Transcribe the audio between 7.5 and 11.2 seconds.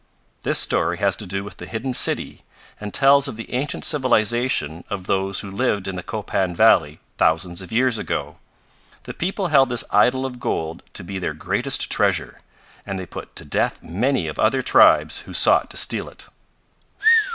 of years ago. The people held this idol of gold to be